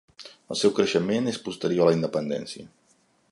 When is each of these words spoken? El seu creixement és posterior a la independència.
El 0.53 0.57
seu 0.61 0.73
creixement 0.79 1.31
és 1.33 1.39
posterior 1.45 1.87
a 1.87 1.89
la 1.91 1.97
independència. 1.99 2.69